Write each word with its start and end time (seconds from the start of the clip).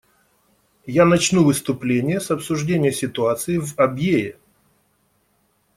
Я 0.87 1.05
начну 1.05 1.43
выступление 1.43 2.19
с 2.19 2.31
обсуждения 2.31 2.91
ситуации 2.91 3.57
в 3.59 3.75
Абьее. 3.77 4.39